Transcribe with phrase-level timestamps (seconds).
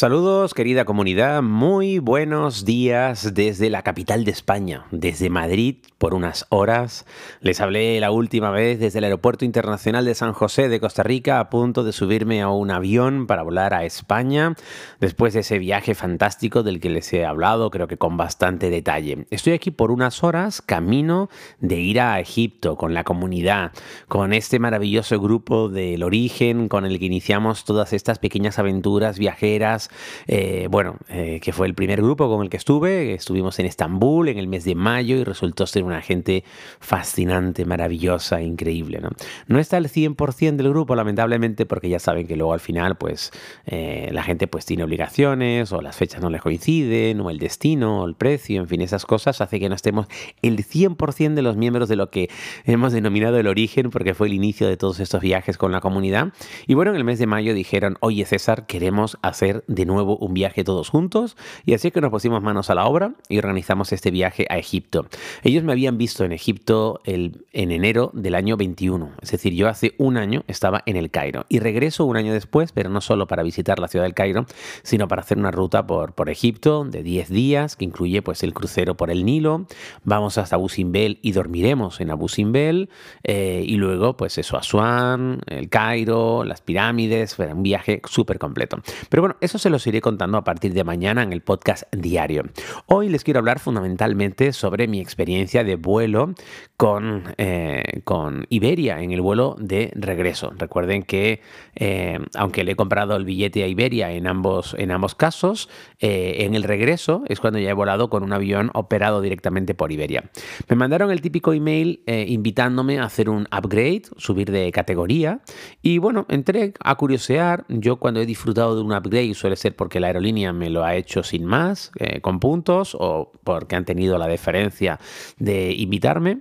[0.00, 6.46] Saludos querida comunidad, muy buenos días desde la capital de España, desde Madrid por unas
[6.48, 7.04] horas.
[7.42, 11.38] Les hablé la última vez desde el Aeropuerto Internacional de San José de Costa Rica
[11.38, 14.54] a punto de subirme a un avión para volar a España
[15.00, 19.26] después de ese viaje fantástico del que les he hablado, creo que con bastante detalle.
[19.28, 23.72] Estoy aquí por unas horas camino de ir a Egipto con la comunidad,
[24.08, 29.89] con este maravilloso grupo del origen con el que iniciamos todas estas pequeñas aventuras viajeras
[30.26, 33.14] eh, bueno, eh, que fue el primer grupo con el que estuve.
[33.14, 36.44] Estuvimos en Estambul en el mes de mayo y resultó ser una gente
[36.80, 39.00] fascinante, maravillosa, increíble.
[39.00, 39.10] No,
[39.46, 43.32] no está el 100% del grupo, lamentablemente, porque ya saben que luego al final, pues,
[43.66, 48.02] eh, la gente pues tiene obligaciones o las fechas no les coinciden o el destino
[48.02, 50.06] o el precio, en fin, esas cosas hace que no estemos
[50.42, 52.28] el 100% de los miembros de lo que
[52.64, 56.32] hemos denominado el origen, porque fue el inicio de todos estos viajes con la comunidad.
[56.66, 60.34] Y bueno, en el mes de mayo dijeron, oye César, queremos hacer de nuevo un
[60.34, 64.10] viaje todos juntos y así que nos pusimos manos a la obra y organizamos este
[64.10, 65.06] viaje a Egipto.
[65.44, 69.68] Ellos me habían visto en Egipto el, en enero del año 21, es decir, yo
[69.68, 73.28] hace un año estaba en el Cairo y regreso un año después, pero no solo
[73.28, 74.44] para visitar la ciudad del Cairo,
[74.82, 78.52] sino para hacer una ruta por, por Egipto de 10 días que incluye pues el
[78.52, 79.66] crucero por el Nilo,
[80.02, 82.90] vamos hasta Abu Simbel y dormiremos en Abu Simbel
[83.22, 88.78] eh, y luego pues eso, Asuán, el Cairo, las pirámides, un viaje súper completo.
[89.08, 92.44] Pero bueno, eso se los iré contando a partir de mañana en el podcast diario.
[92.86, 96.32] Hoy les quiero hablar fundamentalmente sobre mi experiencia de vuelo
[96.78, 100.50] con, eh, con Iberia en el vuelo de regreso.
[100.56, 101.42] Recuerden que
[101.74, 106.36] eh, aunque le he comprado el billete a Iberia en ambos, en ambos casos, eh,
[106.38, 110.30] en el regreso es cuando ya he volado con un avión operado directamente por Iberia.
[110.70, 115.40] Me mandaron el típico email invitándome a hacer un upgrade, subir de categoría
[115.82, 117.66] y bueno, entré a curiosear.
[117.68, 121.22] Yo cuando he disfrutado de un upgrade ser porque la aerolínea me lo ha hecho
[121.22, 124.98] sin más, eh, con puntos, o porque han tenido la deferencia
[125.38, 126.40] de invitarme.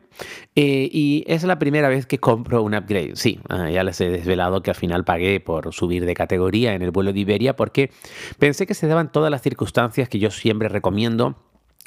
[0.55, 3.15] Eh, y es la primera vez que compro un upgrade.
[3.15, 6.81] Sí, ah, ya les he desvelado que al final pagué por subir de categoría en
[6.81, 7.91] el vuelo de Iberia porque
[8.37, 11.37] pensé que se daban todas las circunstancias que yo siempre recomiendo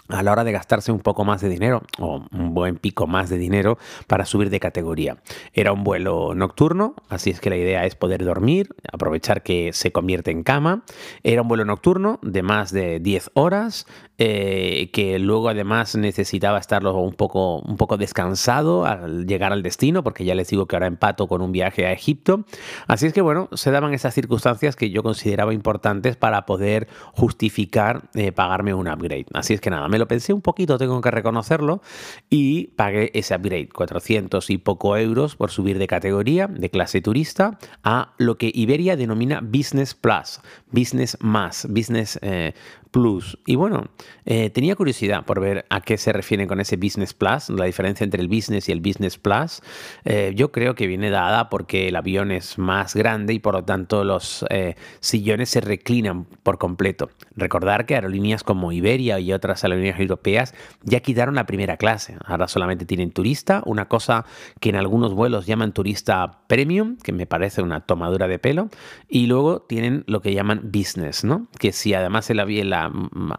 [0.09, 3.31] a la hora de gastarse un poco más de dinero o un buen pico más
[3.31, 5.19] de dinero para subir de categoría.
[5.53, 9.93] Era un vuelo nocturno, así es que la idea es poder dormir, aprovechar que se
[9.93, 10.83] convierte en cama.
[11.23, 13.87] Era un vuelo nocturno de más de 10 horas,
[14.25, 20.05] eh, que luego además necesitaba estarlo un poco, un poco descansado al llegar al destino,
[20.05, 22.44] porque ya les digo que ahora empato con un viaje a Egipto.
[22.87, 28.11] Así es que bueno, se daban esas circunstancias que yo consideraba importantes para poder justificar
[28.15, 29.27] eh, pagarme un upgrade.
[29.34, 31.82] Así es que nada, me lo pensé un poquito, tengo que reconocerlo,
[32.31, 37.59] y pagué ese upgrade, 400 y poco euros por subir de categoría, de clase turista,
[37.82, 40.41] a lo que Iberia denomina Business Plus,
[40.71, 42.53] Business Más, Business eh,
[42.93, 43.38] Plus.
[43.47, 43.87] Y bueno,
[44.25, 48.05] eh, tenía curiosidad por ver a qué se refieren con ese Business Plus, la diferencia
[48.05, 49.61] entre el Business y el Business Plus.
[50.05, 53.65] Eh, yo creo que viene dada porque el avión es más grande y por lo
[53.65, 57.11] tanto los eh, sillones se reclinan por completo.
[57.37, 62.17] Recordar que aerolíneas como Iberia y otras aerolíneas europeas ya quitaron la primera clase.
[62.25, 64.25] Ahora solamente tienen turista, una cosa
[64.61, 68.69] que en algunos vuelos llaman turista premium, que me parece una tomadura de pelo,
[69.09, 71.49] y luego tienen lo que llaman business, ¿no?
[71.59, 72.93] Que si además el avión, la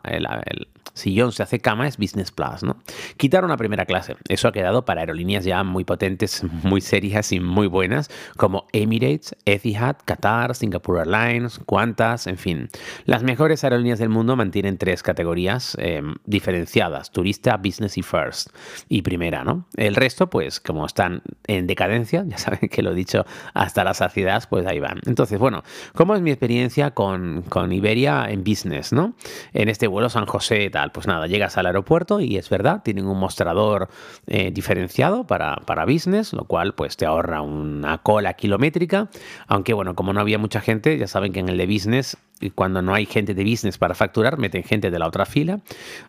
[0.03, 2.77] el, el, sillón se hace cama es Business Plus, ¿no?
[3.17, 4.15] Quitaron la primera clase.
[4.29, 9.35] Eso ha quedado para aerolíneas ya muy potentes, muy serias y muy buenas, como Emirates,
[9.45, 12.69] Etihad, Qatar, Singapore Airlines, Qantas, en fin.
[13.05, 18.49] Las mejores aerolíneas del mundo mantienen tres categorías em, diferenciadas, turista, business y first.
[18.87, 19.65] Y primera, ¿no?
[19.75, 23.93] El resto, pues, como están en decadencia, ya saben que lo he dicho hasta la
[23.93, 24.99] saciedad, pues ahí van.
[25.05, 25.63] Entonces, bueno,
[25.95, 29.15] ¿cómo es mi experiencia con, con Iberia en business, ¿no?
[29.53, 33.05] En este vuelo San José, tal pues nada, llegas al aeropuerto y es verdad, tienen
[33.05, 33.89] un mostrador
[34.27, 39.09] eh, diferenciado para, para business, lo cual pues te ahorra una cola kilométrica,
[39.47, 42.17] aunque bueno, como no había mucha gente, ya saben que en el de business
[42.51, 45.61] cuando no hay gente de business para facturar, meten gente de la otra fila.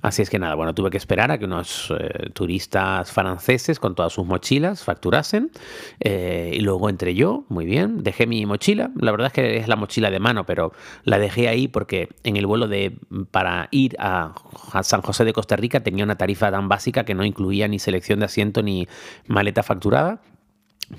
[0.03, 3.95] Así es que nada, bueno, tuve que esperar a que unos eh, turistas franceses con
[3.95, 5.51] todas sus mochilas facturasen.
[6.01, 8.91] Eh, y luego entré yo, muy bien, dejé mi mochila.
[8.97, 10.73] La verdad es que es la mochila de mano, pero
[11.05, 12.99] la dejé ahí porque en el vuelo de
[13.31, 14.35] para ir a,
[14.73, 17.79] a San José de Costa Rica tenía una tarifa tan básica que no incluía ni
[17.79, 18.89] selección de asiento ni
[19.27, 20.21] maleta facturada.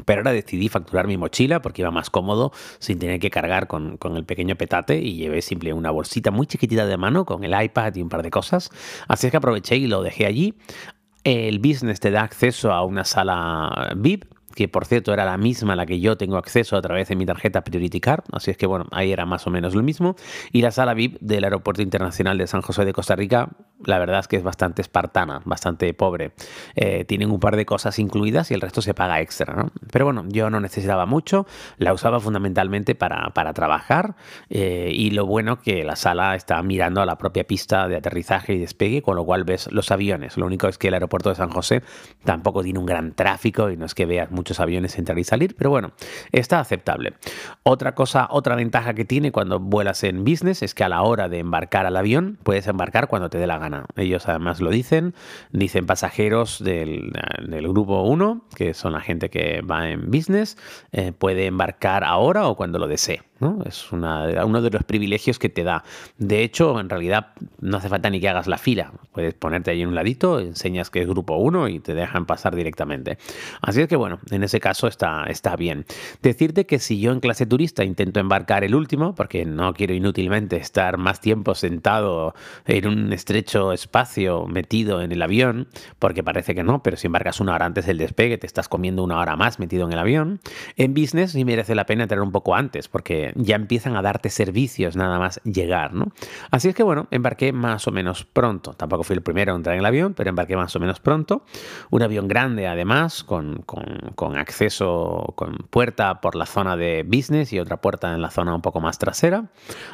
[0.05, 3.97] Pero ahora decidí facturar mi mochila porque iba más cómodo sin tener que cargar con,
[3.97, 7.53] con, el pequeño petate y llevé simple una bolsita muy chiquitita de mano con el
[7.63, 8.69] iPad y un par de cosas.
[9.07, 10.55] Así es que aproveché y lo dejé allí.
[11.23, 15.73] El business te da acceso a una sala VIP que por cierto era la misma
[15.73, 18.57] a la que yo tengo acceso a través de mi tarjeta Priority Card, así es
[18.57, 20.15] que bueno, ahí era más o menos lo mismo.
[20.51, 23.49] Y la sala VIP del Aeropuerto Internacional de San José de Costa Rica,
[23.83, 26.31] la verdad es que es bastante espartana, bastante pobre.
[26.75, 29.71] Eh, tienen un par de cosas incluidas y el resto se paga extra, ¿no?
[29.91, 31.45] Pero bueno, yo no necesitaba mucho,
[31.77, 34.15] la usaba fundamentalmente para, para trabajar
[34.49, 38.53] eh, y lo bueno que la sala está mirando a la propia pista de aterrizaje
[38.53, 40.37] y despegue, con lo cual ves los aviones.
[40.37, 41.83] Lo único es que el aeropuerto de San José
[42.23, 45.23] tampoco tiene un gran tráfico y no es que veas mucho muchos aviones entrar y
[45.23, 45.93] salir, pero bueno,
[46.31, 47.13] está aceptable.
[47.63, 51.29] Otra cosa, otra ventaja que tiene cuando vuelas en business es que a la hora
[51.29, 53.85] de embarcar al avión puedes embarcar cuando te dé la gana.
[53.95, 55.15] Ellos además lo dicen,
[55.51, 57.11] dicen pasajeros del,
[57.73, 60.59] grupo 1, que son la gente que va en business,
[60.91, 63.23] eh, puede embarcar ahora o cuando lo desee.
[63.65, 65.83] Es uno de los privilegios que te da.
[66.17, 68.93] De hecho, en realidad no hace falta ni que hagas la fila.
[69.11, 72.55] Puedes ponerte ahí en un ladito, enseñas que es grupo 1 y te dejan pasar
[72.55, 73.17] directamente.
[73.61, 75.85] Así es que bueno, en ese caso está, está bien.
[76.21, 80.55] Decirte que si yo en clase turista intento embarcar el último, porque no quiero inútilmente
[80.55, 82.35] estar más tiempo sentado
[82.65, 85.67] en un estrecho espacio metido en el avión,
[85.99, 89.03] porque parece que no, pero si embarcas una hora antes del despegue, te estás comiendo
[89.03, 90.39] una hora más metido en el avión.
[90.77, 94.29] En business sí merece la pena entrar un poco antes, porque ya empiezan a darte
[94.29, 96.11] servicios nada más llegar, ¿no?
[96.51, 98.73] Así es que bueno, embarqué más o menos pronto.
[98.73, 101.43] Tampoco fui el primero a entrar en el avión, pero embarqué más o menos pronto.
[101.89, 107.59] Un avión grande además, con, con, acceso, con puerta por la zona de business y
[107.59, 109.45] otra puerta en la zona un poco más trasera.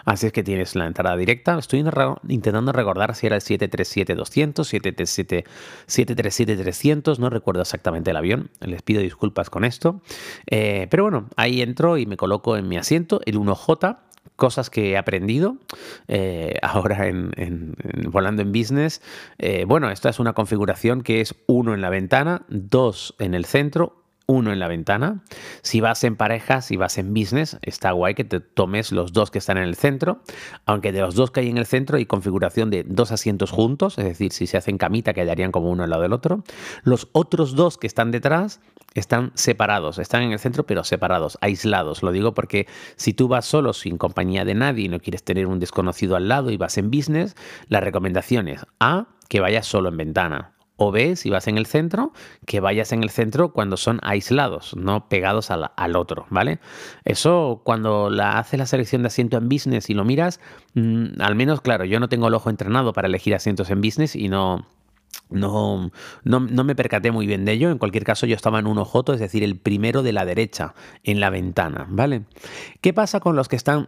[0.06, 1.58] Así es que tienes la entrada directa.
[1.58, 1.84] Estoy
[2.28, 4.66] intentando recordar si era el 737-200,
[5.88, 8.50] 737-300, no recuerdo exactamente el avión.
[8.60, 10.02] Les pido disculpas con esto.
[10.48, 13.98] Eh, pero bueno, ahí entro y me coloco en mi asiento el 1J,
[14.36, 15.58] cosas que he aprendido
[16.08, 17.76] eh, ahora en,
[18.08, 19.02] volando en business.
[19.38, 23.46] Eh, bueno, esta es una configuración que es uno en la ventana, dos en el
[23.46, 24.01] centro,
[24.32, 25.24] uno en la ventana.
[25.62, 29.30] Si vas en pareja, si vas en business, está guay que te tomes los dos
[29.30, 30.22] que están en el centro,
[30.66, 33.98] aunque de los dos que hay en el centro hay configuración de dos asientos juntos,
[33.98, 36.44] es decir, si se hacen camita quedarían como uno al lado del otro.
[36.84, 38.62] Los otros dos que están detrás
[38.94, 42.04] están separados, están en el centro pero separados, aislados.
[42.04, 45.48] Lo digo porque si tú vas solo sin compañía de nadie y no quieres tener
[45.48, 47.36] un desconocido al lado y vas en business,
[47.68, 51.68] la recomendación es A, que vayas solo en ventana o B, si vas en el
[51.68, 52.12] centro,
[52.48, 56.60] que vayas en el centro cuando son aislados, no pegados al, otro, ¿vale?
[57.06, 60.40] Eso cuando la haces la selección de asiento en business y lo miras,
[60.74, 64.16] mm, al menos, claro, yo no tengo el ojo entrenado para elegir asientos en business
[64.16, 64.66] y no...
[65.30, 65.92] No,
[66.24, 67.70] no, no, me percaté muy bien de ello.
[67.70, 70.74] En cualquier caso, yo estaba en un ojoto, es decir, el primero de la derecha,
[71.04, 72.24] en la ventana, ¿vale?
[72.82, 73.88] ¿Qué pasa con los que están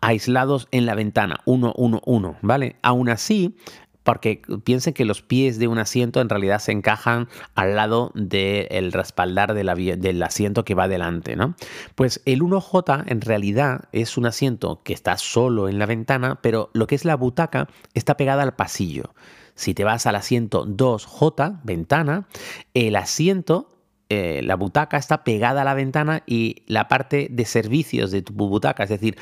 [0.00, 1.40] aislados en la ventana?
[1.44, 2.76] Uno, uno, uno, ¿vale?
[2.82, 3.56] Aún así,
[4.04, 8.92] porque piensen que los pies de un asiento en realidad se encajan al lado del
[8.92, 11.56] respaldar del asiento que va delante, ¿no?
[11.94, 16.70] Pues el 1J en realidad es un asiento que está solo en la ventana, pero
[16.74, 19.14] lo que es la butaca está pegada al pasillo.
[19.56, 22.26] Si te vas al asiento 2J, ventana,
[22.74, 23.68] el asiento
[24.08, 28.34] eh, la butaca está pegada a la ventana y la parte de servicios de tu
[28.34, 29.16] butaca, es decir,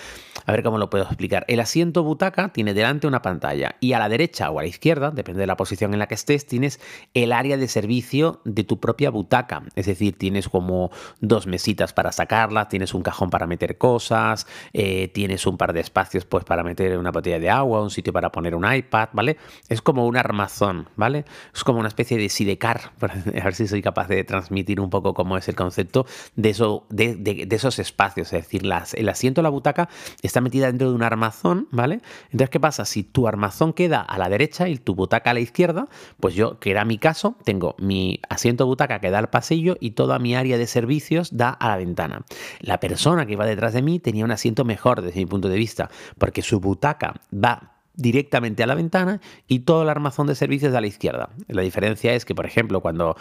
[0.44, 1.44] a ver cómo lo puedo explicar.
[1.48, 5.10] El asiento butaca tiene delante una pantalla y a la derecha o a la izquierda,
[5.10, 6.80] depende de la posición en la que estés, tienes
[7.14, 9.62] el área de servicio de tu propia butaca.
[9.76, 15.08] Es decir, tienes como dos mesitas para sacarla, tienes un cajón para meter cosas, eh,
[15.08, 18.32] tienes un par de espacios pues para meter una botella de agua, un sitio para
[18.32, 19.36] poner un iPad, ¿vale?
[19.68, 21.24] Es como un armazón, ¿vale?
[21.54, 25.14] Es como una especie de sidecar, para ver si soy capaz de transmitir un poco
[25.14, 28.32] cómo es el concepto de, eso, de, esos espacios.
[28.32, 28.62] Es decir,
[28.94, 29.88] el asiento la butaca
[30.22, 32.00] está metida dentro de un armazón, ¿vale?
[32.26, 32.84] Entonces, ¿qué pasa?
[32.84, 35.88] Si tu armazón queda a la derecha y tu butaca a la izquierda,
[36.20, 39.92] pues yo, que era mi caso, tengo mi asiento butaca que da al pasillo y
[39.92, 42.24] toda mi área de servicios da a la ventana.
[42.60, 45.56] La persona que iba detrás de mí tenía un asiento mejor desde mi punto de
[45.56, 50.74] vista, porque su butaca va directamente a la ventana y todo el armazón de servicios
[50.74, 51.30] a la izquierda.
[51.48, 53.16] La diferencia es que, por ejemplo, cuando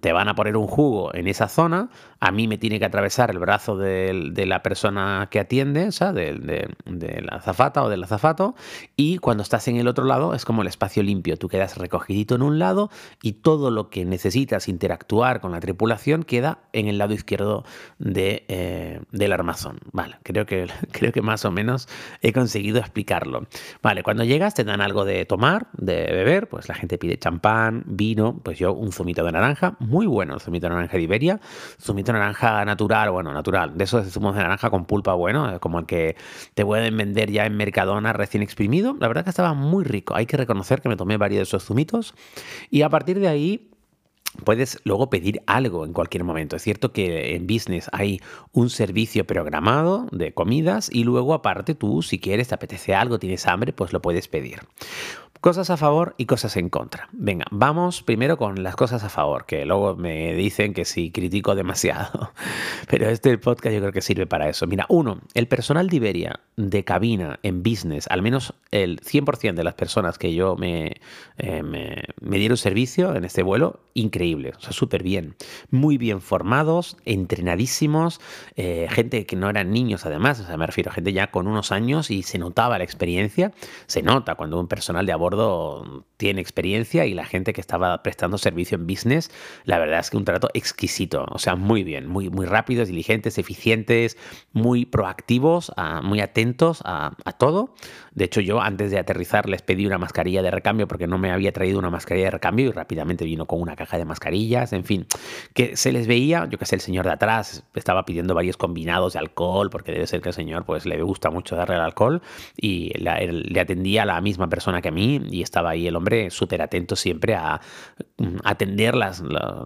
[0.00, 1.88] te van a poner un jugo en esa zona,
[2.20, 6.12] a mí me tiene que atravesar el brazo de, la persona que atiende, o sea,
[6.12, 8.54] de, la azafata o del azafato,
[8.96, 11.36] y cuando estás en el otro lado es como el espacio limpio.
[11.36, 12.90] Tú quedas recogidito en un lado
[13.22, 17.64] y todo lo que necesitas interactuar con la tripulación queda en el lado izquierdo
[18.04, 19.78] eh, del armazón.
[19.92, 21.88] Vale, creo que, creo que más o menos
[22.20, 23.46] he conseguido explicarlo.
[23.82, 27.84] Vale, cuando llegas te dan algo de tomar, de beber, pues la gente pide champán,
[27.86, 31.40] vino, pues yo un zumito de naranja, muy bueno el zumito de naranja de Iberia,
[31.80, 35.78] zumito de naranja natural, bueno, natural, de esos zumos de naranja con pulpa bueno, como
[35.78, 36.16] el que
[36.54, 40.26] te pueden vender ya en Mercadona recién exprimido, la verdad que estaba muy rico, hay
[40.26, 42.16] que reconocer que me tomé varios de esos zumitos.
[42.68, 43.69] Y a partir de ahí
[44.44, 46.56] Puedes luego pedir algo en cualquier momento.
[46.56, 48.20] Es cierto que en business hay
[48.52, 53.46] un servicio programado de comidas y luego aparte tú, si quieres, te apetece algo, tienes
[53.46, 54.60] hambre, pues lo puedes pedir.
[55.40, 57.08] Cosas a favor y cosas en contra.
[57.12, 61.54] Venga, vamos primero con las cosas a favor, que luego me dicen que si critico
[61.54, 62.32] demasiado,
[62.90, 64.66] pero este podcast yo creo que sirve para eso.
[64.66, 69.64] Mira, uno, el personal de Iberia de cabina en business, al menos el 100% de
[69.64, 71.00] las personas que yo me,
[71.38, 75.36] eh, me, me, dieron servicio en este vuelo, increíble, o sea, súper bien.
[75.70, 78.20] Muy bien formados, entrenadísimos,
[78.56, 81.46] eh, gente que no eran niños además, o sea, me refiero a gente ya con
[81.46, 83.52] unos años y se notaba la experiencia,
[83.86, 88.02] se nota cuando un personal de a gordo tiene experiencia y la gente que estaba
[88.02, 89.30] prestando servicio en business,
[89.64, 93.38] la verdad es que un trato exquisito, o sea, muy bien, muy, muy rápidos, diligentes,
[93.38, 94.18] eficientes,
[94.52, 97.74] muy proactivos, ah, muy atentos a, todo.
[98.12, 101.30] De hecho, yo antes de aterrizar les pedí una mascarilla de recambio porque no me
[101.30, 104.84] había traído una mascarilla de recambio y rápidamente vino con una caja de mascarillas, en
[104.84, 105.06] fin,
[105.54, 109.14] que se les veía, yo que sé, el señor de atrás estaba pidiendo varios combinados
[109.14, 112.20] de alcohol porque debe ser que el señor pues le gusta mucho darle el alcohol
[112.58, 116.09] y le atendía a la misma persona que a mí y estaba ahí el hombre
[116.30, 117.60] súper atento siempre a,
[118.18, 119.22] mm, atender los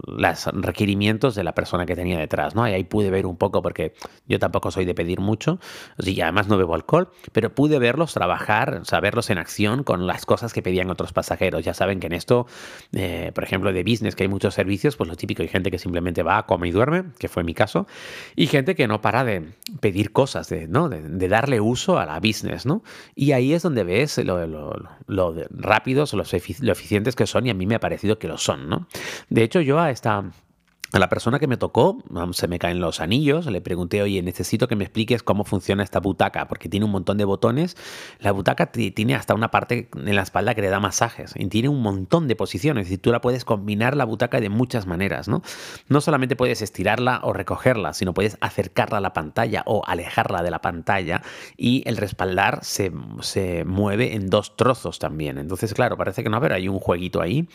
[0.06, 2.68] las requerimientos de la persona que tenía detrás, ¿no?
[2.68, 3.94] Y ahí pude ver un poco porque
[4.26, 5.58] yo tampoco soy de pedir mucho
[5.98, 10.52] y además no bebo alcohol, pero pude verlos trabajar saberlos en acción con las cosas
[10.52, 11.64] que pedían otros pasajeros.
[11.64, 12.46] Ya saben que en esto,
[12.92, 15.78] eh, por ejemplo, de business, que hay muchos servicios, pues lo típico, hay gente que
[15.78, 17.86] simplemente va, come y duerme, que fue mi caso,
[18.36, 20.88] y gente que no para de pedir cosas, de, ¿no?
[20.88, 22.82] de, darle uso a la business, ¿no?
[23.14, 26.12] Y ahí es donde ves lo, lo, lo rápidos,
[26.60, 28.86] lo eficientes que son, y a mí me ha parecido que lo son, ¿no?
[29.28, 30.24] De hecho, yo a esta
[30.94, 31.98] a la persona que me tocó,
[32.34, 35.98] se me caen los anillos, le pregunté, oye, necesito que me expliques cómo funciona esta
[35.98, 37.76] butaca, porque tiene un montón de botones.
[38.20, 41.68] La butaca tiene hasta una parte en la espalda que le da masajes y tiene
[41.68, 45.42] un montón de posiciones y tú la puedes combinar la butaca de muchas maneras, ¿no?
[45.88, 50.52] No solamente puedes estirarla o recogerla, sino puedes acercarla a la pantalla o alejarla de
[50.52, 51.22] la pantalla
[51.56, 55.38] y el respaldar se, se mueve en dos trozos también.
[55.38, 57.48] Entonces, claro, parece que no, pero hay un jueguito ahí.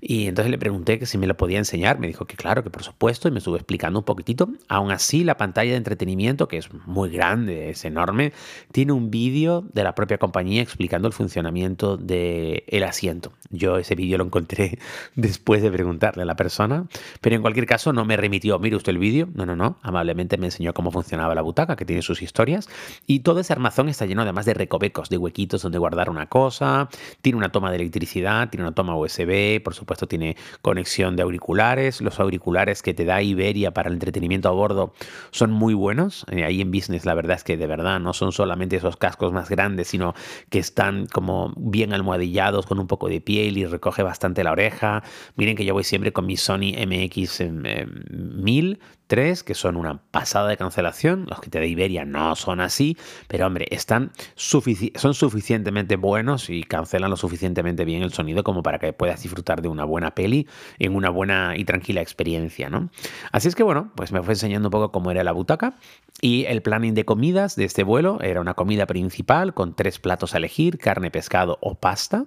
[0.00, 2.70] Y entonces le pregunté que si me lo podía enseñar, me dijo que claro, que
[2.70, 4.48] por supuesto, y me estuve explicando un poquitito.
[4.68, 8.32] Aún así, la pantalla de entretenimiento, que es muy grande, es enorme,
[8.72, 13.32] tiene un vídeo de la propia compañía explicando el funcionamiento del el asiento.
[13.50, 14.78] Yo ese vídeo lo encontré
[15.14, 16.86] después de preguntarle a la persona,
[17.20, 20.36] pero en cualquier caso no me remitió, mire usted el vídeo, no, no, no, amablemente
[20.36, 22.68] me enseñó cómo funcionaba la butaca, que tiene sus historias,
[23.06, 26.88] y todo ese armazón está lleno además de recovecos, de huequitos donde guardar una cosa,
[27.22, 32.00] tiene una toma de electricidad, tiene una toma USB, por supuesto tiene conexión de auriculares,
[32.00, 34.92] los auriculares que te da Iberia para el entretenimiento a bordo
[35.30, 36.26] son muy buenos.
[36.30, 39.32] Eh, ahí en business la verdad es que de verdad no son solamente esos cascos
[39.32, 40.14] más grandes, sino
[40.50, 45.02] que están como bien almohadillados con un poco de piel y recoge bastante la oreja.
[45.36, 50.02] Miren que yo voy siempre con mi Sony MX1000, em, em, 3, que son una
[50.10, 51.26] pasada de cancelación.
[51.28, 52.96] Los que te da Iberia no son así,
[53.28, 58.62] pero hombre, están sufici son suficientemente buenos y cancelan lo suficientemente bien el sonido como
[58.62, 60.46] para que puedas disfrutar de una buena peli
[60.78, 62.90] en una buena y tranquila experiencia, ¿no?
[63.32, 65.76] Así es que bueno, pues me fue enseñando un poco cómo era la butaca
[66.20, 70.34] y el planning de comidas de este vuelo era una comida principal con tres platos
[70.34, 72.24] a elegir, carne, pescado o pasta.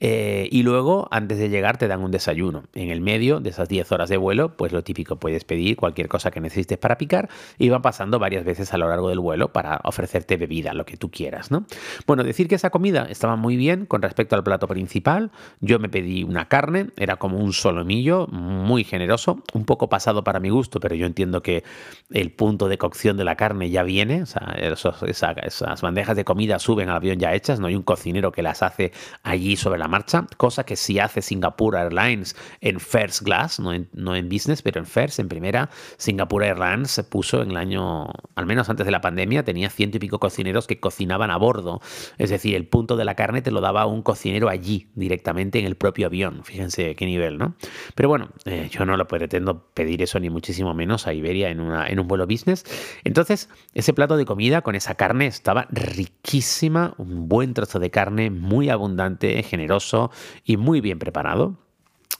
[0.00, 2.64] Eh, y luego, antes de llegar, te dan un desayuno.
[2.74, 6.08] En el medio de esas 10 horas de vuelo, pues lo típico, puedes pedir cualquier
[6.14, 7.28] cosa que necesites para picar
[7.58, 10.96] y van pasando varias veces a lo largo del vuelo para ofrecerte bebida, lo que
[10.96, 11.66] tú quieras, ¿no?
[12.06, 15.32] Bueno, decir que esa comida estaba muy bien con respecto al plato principal.
[15.60, 20.38] Yo me pedí una carne, era como un solomillo, muy generoso, un poco pasado para
[20.38, 21.64] mi gusto, pero yo entiendo que
[22.10, 26.60] el punto de cocción de la carne ya viene, o sea, esas bandejas de comida
[26.60, 28.92] suben al avión ya hechas, no hay un cocinero que las hace
[29.24, 33.88] allí sobre la marcha, cosa que sí hace Singapore Airlines en First Class, no en,
[33.92, 35.70] no en Business, pero en First, en primera,
[36.04, 39.96] Singapore Airlines se puso en el año, al menos antes de la pandemia, tenía ciento
[39.96, 41.80] y pico cocineros que cocinaban a bordo.
[42.18, 45.64] Es decir, el punto de la carne te lo daba un cocinero allí, directamente en
[45.64, 46.44] el propio avión.
[46.44, 47.54] Fíjense qué nivel, ¿no?
[47.94, 51.60] Pero bueno, eh, yo no lo pretendo pedir eso ni muchísimo menos a Iberia en,
[51.60, 52.64] un vuelo business.
[53.04, 58.30] Entonces, ese plato de comida con esa carne estaba riquísima, un buen trozo de carne,
[58.30, 60.10] muy abundante, generoso
[60.44, 61.56] y muy bien preparado.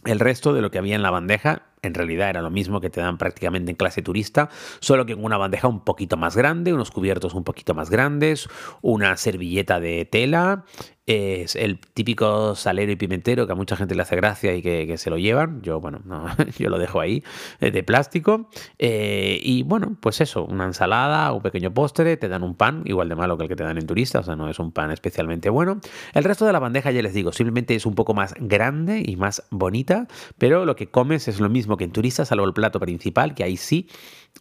[0.06, 2.90] El resto de lo que había en la bandeja en realidad era lo mismo que
[2.90, 4.48] te dan prácticamente en clase turista,
[4.80, 8.48] solo que en una bandeja un poquito más grande, unos cubiertos un poquito más grandes,
[8.82, 10.64] una servilleta de tela
[11.06, 14.96] es el típico salero y pimentero que a mucha gente le hace gracia y que,
[14.96, 15.60] se lo llevan.
[15.60, 16.26] Yo, bueno, no,
[16.58, 17.22] yo lo dejo ahí,
[17.60, 18.48] eh, de plástico.
[18.78, 23.08] Eh, y bueno, pues eso, una ensalada, un pequeño postre, te dan un pan, igual
[23.08, 24.90] de malo que el que te dan en turista, o sea, no es un pan
[24.90, 25.80] especialmente bueno.
[26.14, 29.16] El resto de la bandeja, ya les digo, simplemente es un poco más grande y
[29.16, 30.06] más bonita,
[30.38, 33.44] pero lo que comes es lo mismo que en turista, salvo el plato principal, que
[33.44, 33.88] ahí sí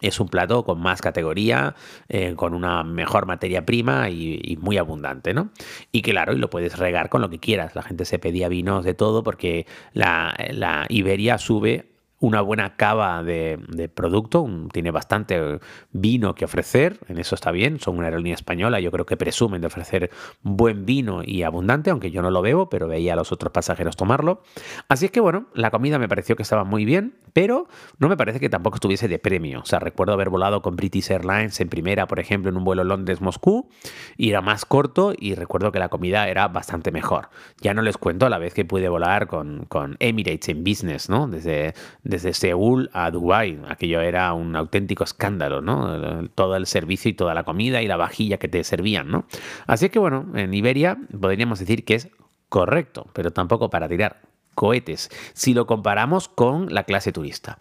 [0.00, 1.74] es un plato con más categoría,
[2.08, 5.50] eh, con una mejor materia prima y, muy abundante, ¿no?
[5.92, 7.74] Y claro, y lo puedes regar con lo que quieras.
[7.74, 11.93] La gente se pedía vinos de todo porque la, la Iberia sube
[12.24, 15.60] una buena cava de, producto, tiene bastante
[15.92, 19.60] vino que ofrecer, en eso está bien, son una aerolínea española, yo creo que presumen
[19.60, 20.10] de ofrecer
[20.42, 23.96] buen vino y abundante, aunque yo no lo bebo, pero veía a los otros pasajeros
[23.96, 24.42] tomarlo.
[24.88, 28.16] Así es que bueno, la comida me pareció que estaba muy bien, pero no me
[28.16, 29.60] parece que tampoco estuviese de premio.
[29.60, 32.84] O sea, recuerdo haber volado con British Airlines en primera, por ejemplo, en un vuelo
[32.84, 33.68] Londres-Moscú,
[34.16, 37.28] y era más corto y recuerdo que la comida era bastante mejor.
[37.60, 39.66] Ya no les cuento la vez que pude volar con,
[39.98, 41.26] Emirates en business, ¿no?
[41.28, 41.74] Desde
[42.18, 43.60] Seúl a Dubái.
[43.68, 46.28] Aquello era un auténtico escándalo, ¿no?
[46.34, 49.26] Todo el servicio y toda la comida y la vajilla que te servían, ¿no?
[49.66, 52.08] Así que bueno, en Iberia podríamos decir que es
[52.48, 54.20] correcto, pero tampoco para tirar
[54.54, 57.58] cohetes, si lo comparamos con la clase turista.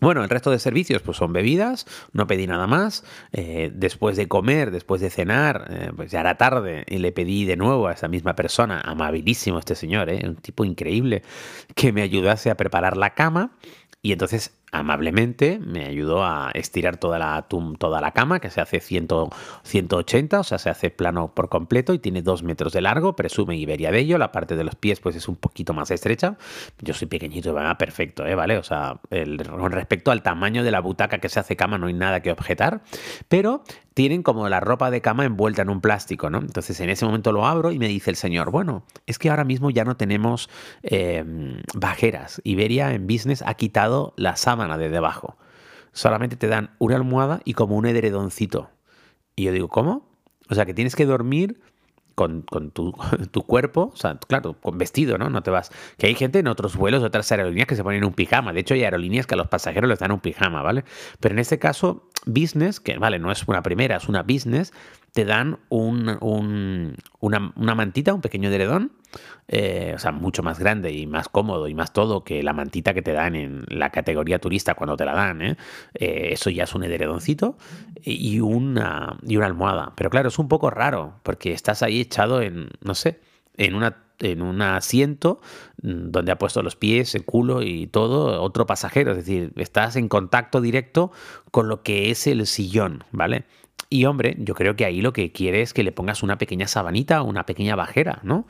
[0.00, 3.04] Bueno, el resto de servicios pues son bebidas, no pedí nada más.
[3.32, 7.44] Eh, después de comer, después de cenar, eh, pues ya era tarde y le pedí
[7.44, 10.20] de nuevo a esa misma persona, amabilísimo este señor, ¿eh?
[10.24, 11.22] un tipo increíble,
[11.74, 13.56] que me ayudase a preparar la cama.
[14.02, 17.46] Y entonces amablemente me ayudó a estirar toda la,
[17.78, 21.98] toda la cama, que se hace 180, o sea, se hace plano por completo y
[21.98, 25.14] tiene dos metros de largo, presume Iberia de ello, la parte de los pies pues
[25.16, 26.36] es un poquito más estrecha,
[26.80, 28.34] yo soy pequeñito va perfecto, ¿eh?
[28.34, 28.58] ¿vale?
[28.58, 29.00] O sea,
[29.48, 32.32] con respecto al tamaño de la butaca que se hace cama no hay nada que
[32.32, 32.82] objetar,
[33.28, 33.62] pero
[33.94, 36.38] tienen como la ropa de cama envuelta en un plástico, ¿no?
[36.38, 39.44] Entonces en ese momento lo abro y me dice el señor, bueno, es que ahora
[39.44, 40.50] mismo ya no tenemos
[40.82, 45.36] em, bajeras, Iberia en business ha quitado la sábana de debajo.
[45.92, 48.70] Solamente te dan una almohada y como un edredoncito.
[49.36, 50.08] Y yo digo, ¿cómo?
[50.48, 51.60] O sea, que tienes que dormir
[52.14, 52.92] con, tu,
[53.46, 55.30] cuerpo, o sea, claro, con vestido, ¿no?
[55.30, 55.70] No te vas.
[55.98, 58.52] Que hay gente en otros vuelos otras aerolíneas que se ponen un pijama.
[58.52, 60.84] De hecho, hay aerolíneas que a los pasajeros les dan un pijama, ¿vale?
[61.20, 64.72] Pero en este caso, business, que vale, no es una primera, es una business,
[65.14, 66.18] te dan un,
[67.20, 68.90] una, una, mantita, un pequeño deredón,
[69.46, 72.94] eh, o sea, mucho más grande y más cómodo y más todo que la mantita
[72.94, 75.40] que te dan en la categoría turista cuando te la dan.
[75.40, 75.56] ¿eh?
[75.94, 77.56] Eh, eso ya es un edredoncito
[78.02, 79.92] y una, y una almohada.
[79.94, 83.20] Pero claro, es un poco raro porque estás ahí echado en, no sé,
[83.56, 85.40] en una en un asiento
[85.76, 89.10] donde ha puesto los pies, el culo y todo otro pasajero.
[89.10, 91.10] Es decir, estás en contacto directo
[91.50, 93.44] con lo que es el sillón, ¿vale?
[93.94, 96.66] Y hombre, yo creo que ahí lo que quiere es que le pongas una pequeña
[96.66, 98.44] sabanita una pequeña bajera, ¿no?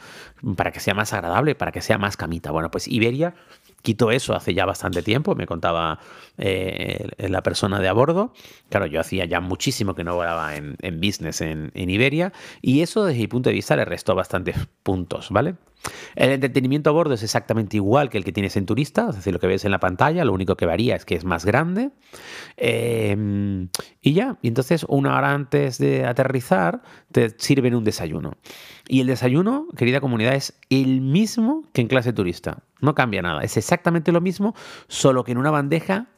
[0.57, 2.51] Para que sea más agradable, para que sea más camita.
[2.51, 3.35] Bueno, pues Iberia
[3.83, 6.01] quitó eso hace ya bastante tiempo, me contaba
[6.39, 8.33] eh, la persona de a bordo.
[8.71, 13.05] Claro, yo hacía ya muchísimo que no volaba en, business en, en, Iberia y eso
[13.05, 15.57] desde mi punto de vista le restó bastantes puntos, ¿vale?
[16.15, 19.35] El entretenimiento a bordo es exactamente igual que el que tienes en turista, es decir,
[19.35, 21.91] lo que ves en la pantalla, lo único que varía es que es más grande.
[22.57, 23.64] Em,
[24.07, 28.33] y ya, y entonces una hora antes de aterrizar te sirven un desayuno.
[28.87, 32.59] Y el desayuno, querida comunidad, es el mismo que en clase turista.
[32.83, 34.55] No cambia nada, es exactamente lo mismo,
[34.89, 36.09] solo que en una bandeja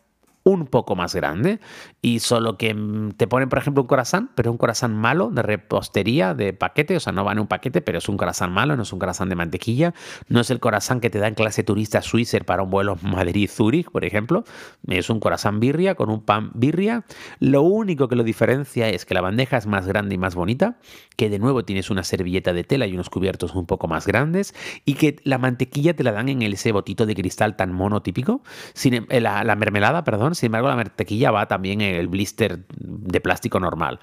[0.47, 1.59] un poco más grande
[2.01, 5.43] y solo que mm, te ponen, por ejemplo, un corazón, pero un corazón malo de
[5.43, 8.77] repostería, de paquete, o sea, no va en un paquete, pero es un corazón malo,
[8.77, 9.93] no es un corazón de mantequilla,
[10.29, 13.91] no es el corazón que te da en clase turista Swisser para un vuelo Madrid-Zurich,
[13.91, 14.45] por ejemplo,
[14.87, 17.05] es un corazón birria con un pan birria.
[17.41, 20.79] Lo único que lo diferencia es que la bandeja es más grande y más bonita,
[21.17, 24.55] que de nuevo tienes una servilleta de tela y unos cubiertos un poco más grandes
[24.85, 28.43] y que la mantequilla te la dan en ese botito de cristal tan monotípico,
[28.75, 32.67] sin, em, la, la mermelada, perdón, sin embargo, la mantequilla va también en el blister
[32.69, 33.99] de plástico normal.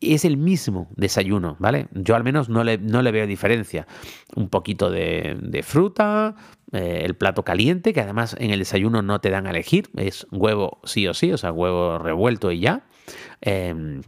[0.00, 1.88] Es el mismo desayuno, ¿vale?
[1.92, 3.86] Yo al menos no le, veo diferencia.
[4.34, 6.36] Un poquito de, fruta,
[6.72, 10.26] eh, el plato caliente, que además en el desayuno no te dan a elegir, es
[10.30, 12.86] huevo sí o sí, o sea, huevo revuelto y ya.
[13.42, 14.00] Em,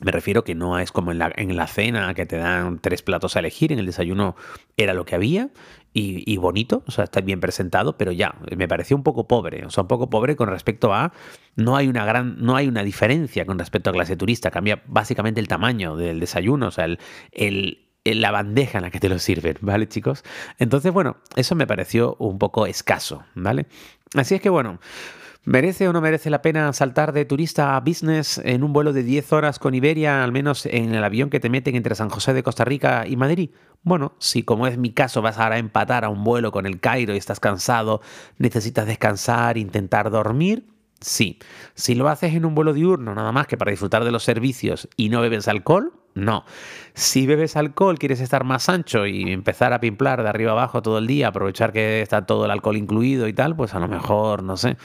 [0.00, 3.36] me refiero que no es como la, en la, cena que te dan tres platos
[3.36, 4.36] a elegir, en el desayuno
[4.76, 5.50] era lo que había
[5.92, 9.70] y, bonito, o sea, está bien presentado, pero ya, me pareció un poco pobre, o
[9.70, 11.12] sea, un poco pobre con respecto a,
[11.56, 15.40] no hay una gran, no hay una diferencia con respecto a clase turista, cambia básicamente
[15.40, 16.86] el tamaño del desayuno, o sea,
[17.32, 20.22] el, la bandeja en la que te lo sirven, ¿vale, chicos?
[20.58, 23.66] Entonces, bueno, eso me pareció un poco escaso, ¿vale?
[24.14, 24.78] Así es que, bueno,
[25.44, 29.02] ¿Merece o no merece la pena saltar de turista a business en un vuelo de
[29.02, 32.34] 10 horas con Iberia, al menos en el avión que te meten entre San José
[32.34, 33.50] de Costa Rica y Madrid?
[33.82, 36.78] Bueno, si como es mi caso vas ahora a empatar a un vuelo con el
[36.78, 38.02] Cairo y estás cansado,
[38.36, 40.68] necesitas descansar, intentar dormir,
[41.00, 41.38] sí.
[41.72, 44.90] Si lo haces en un vuelo diurno, nada más que para disfrutar de los servicios
[44.94, 46.44] y no bebes alcohol, no.
[46.94, 50.98] Si bebes alcohol, quieres estar más ancho y empezar a pimplar de arriba abajo todo
[50.98, 54.42] el día, aprovechar que está todo el alcohol incluido y tal, pues a lo mejor,
[54.42, 54.76] no sé,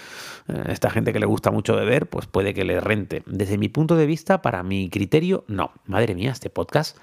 [0.48, 3.24] eh, esta gente que le gusta mucho beber, pues puede que le rente.
[3.26, 5.72] Desde mi punto de vista, para mi criterio, no.
[5.86, 6.98] Madre mía, este podcast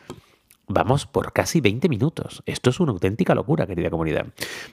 [0.75, 2.43] Vamos por casi 20 minutos.
[2.47, 4.29] Esto es una auténtica locura, querida comunidad.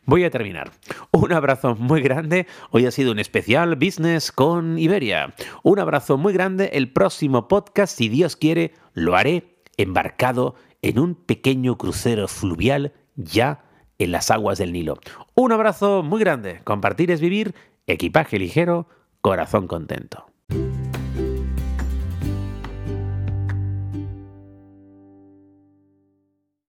[0.05, 0.71] Voy a terminar.
[1.12, 2.47] Un abrazo muy grande.
[2.71, 5.35] Hoy ha sido un especial business con Iberia.
[5.62, 6.69] Un abrazo muy grande.
[6.71, 13.65] El próximo podcast, si Dios quiere, lo haré embarcado en un pequeño crucero fluvial ya
[13.97, 14.99] en las aguas del Nilo.
[15.35, 16.62] Un abrazo muy grande.
[16.63, 17.53] Compartir es vivir.
[17.88, 18.88] Equipaje ligero.
[19.19, 20.28] Corazón contento.